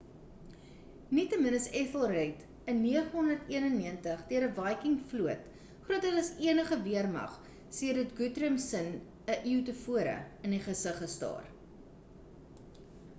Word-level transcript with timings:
nietemin 1.15 1.55
is 1.57 1.65
ethelred 1.81 2.39
in 2.73 2.79
991 2.85 4.23
deur 4.31 4.47
'n 4.47 4.55
viking 4.61 4.95
vloot 5.13 5.45
groter 5.89 6.17
as 6.23 6.31
enige 6.53 6.79
weermag 6.89 7.37
sedert 7.81 8.17
guthrum 8.23 8.59
s'n 8.65 8.91
'n 8.97 9.47
eeu 9.55 9.63
tevore 9.71 10.19
in 10.43 10.59
die 10.59 10.63
gesig 10.73 11.01
gestaar 11.07 11.55